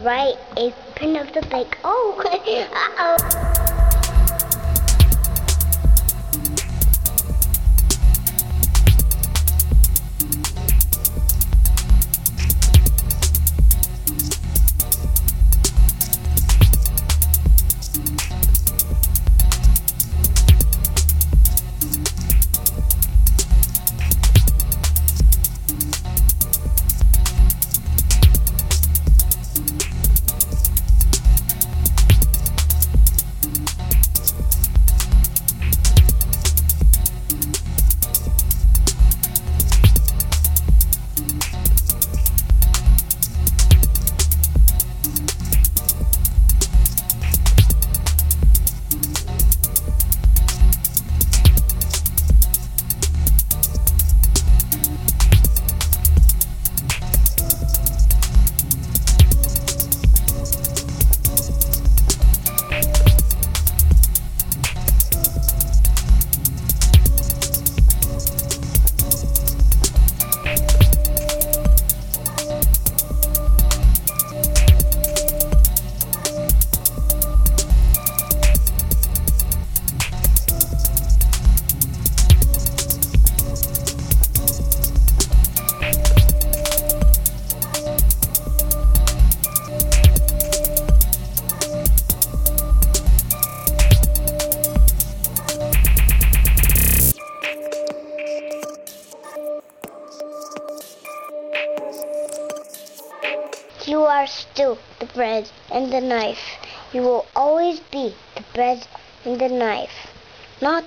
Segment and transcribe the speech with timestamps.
[0.00, 0.36] right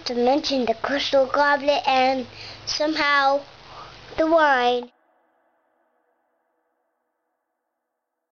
[0.05, 2.25] to mention the crystal goblet and
[2.65, 3.41] somehow
[4.17, 4.89] the wine.